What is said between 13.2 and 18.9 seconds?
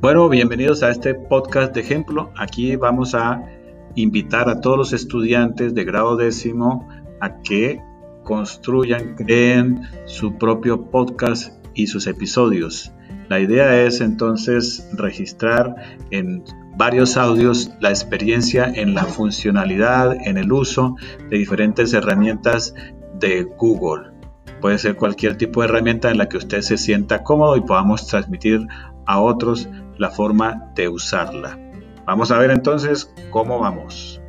La idea es entonces registrar en varios audios la experiencia